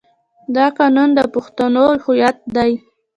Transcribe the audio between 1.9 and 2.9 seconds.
هویت دی.